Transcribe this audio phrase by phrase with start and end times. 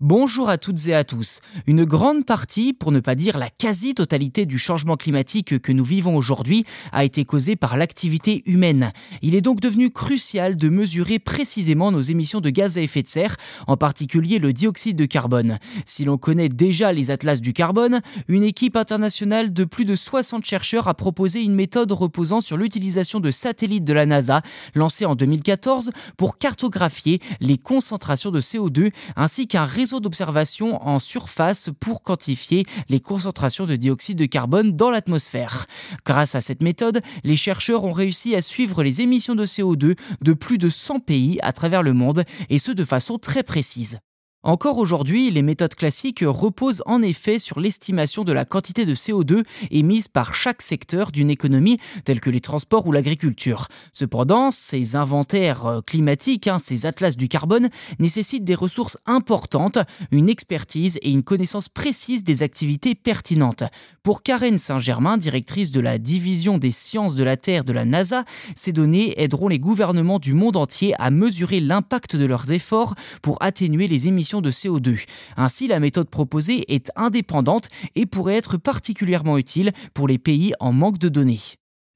[0.00, 1.40] Bonjour à toutes et à tous.
[1.66, 6.14] Une grande partie, pour ne pas dire la quasi-totalité du changement climatique que nous vivons
[6.14, 8.92] aujourd'hui a été causée par l'activité humaine.
[9.22, 13.08] Il est donc devenu crucial de mesurer précisément nos émissions de gaz à effet de
[13.08, 15.58] serre, en particulier le dioxyde de carbone.
[15.84, 20.44] Si l'on connaît déjà les atlas du carbone, une équipe internationale de plus de 60
[20.44, 24.42] chercheurs a proposé une méthode reposant sur l'utilisation de satellites de la NASA,
[24.76, 31.70] lancée en 2014, pour cartographier les concentrations de CO2 ainsi qu'un réseau d'observation en surface
[31.80, 35.66] pour quantifier les concentrations de dioxyde de carbone dans l'atmosphère.
[36.04, 40.32] Grâce à cette méthode, les chercheurs ont réussi à suivre les émissions de CO2 de
[40.32, 43.98] plus de 100 pays à travers le monde, et ce de façon très précise.
[44.44, 49.42] Encore aujourd'hui, les méthodes classiques reposent en effet sur l'estimation de la quantité de CO2
[49.72, 53.66] émise par chaque secteur d'une économie, telle que les transports ou l'agriculture.
[53.92, 59.78] Cependant, ces inventaires euh, climatiques, hein, ces atlas du carbone, nécessitent des ressources importantes,
[60.12, 63.64] une expertise et une connaissance précise des activités pertinentes.
[64.04, 68.24] Pour Karen Saint-Germain, directrice de la division des sciences de la Terre de la NASA,
[68.54, 73.36] ces données aideront les gouvernements du monde entier à mesurer l'impact de leurs efforts pour
[73.42, 75.04] atténuer les émissions de CO2.
[75.36, 80.72] Ainsi, la méthode proposée est indépendante et pourrait être particulièrement utile pour les pays en
[80.72, 81.40] manque de données.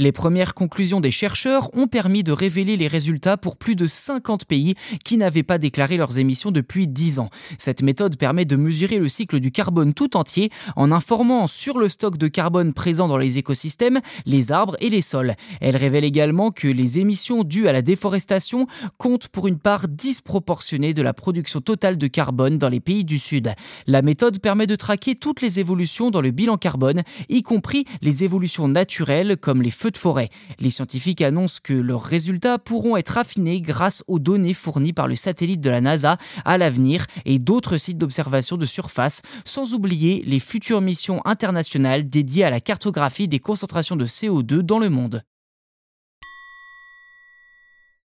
[0.00, 4.44] Les premières conclusions des chercheurs ont permis de révéler les résultats pour plus de 50
[4.44, 7.30] pays qui n'avaient pas déclaré leurs émissions depuis 10 ans.
[7.58, 11.88] Cette méthode permet de mesurer le cycle du carbone tout entier en informant sur le
[11.88, 15.34] stock de carbone présent dans les écosystèmes, les arbres et les sols.
[15.60, 20.94] Elle révèle également que les émissions dues à la déforestation comptent pour une part disproportionnée
[20.94, 23.52] de la production totale de carbone dans les pays du Sud.
[23.88, 28.22] La méthode permet de traquer toutes les évolutions dans le bilan carbone, y compris les
[28.22, 30.30] évolutions naturelles comme les de forêt.
[30.58, 35.16] Les scientifiques annoncent que leurs résultats pourront être affinés grâce aux données fournies par le
[35.16, 40.40] satellite de la NASA à l'avenir et d'autres sites d'observation de surface, sans oublier les
[40.40, 45.22] futures missions internationales dédiées à la cartographie des concentrations de CO2 dans le monde.